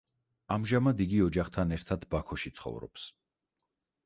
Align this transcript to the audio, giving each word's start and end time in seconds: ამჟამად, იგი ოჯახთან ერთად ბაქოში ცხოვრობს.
ამჟამად, 0.53 1.03
იგი 1.05 1.19
ოჯახთან 1.27 1.75
ერთად 1.77 2.09
ბაქოში 2.15 2.53
ცხოვრობს. 2.61 3.05